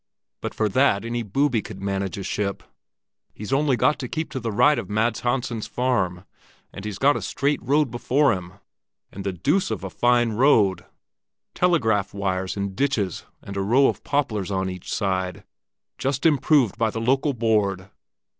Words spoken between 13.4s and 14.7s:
and a row of poplars